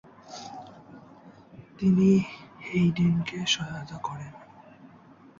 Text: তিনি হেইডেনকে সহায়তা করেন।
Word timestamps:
তিনি 1.79 2.09
হেইডেনকে 2.67 3.37
সহায়তা 3.45 3.97
করেন। 3.97 4.33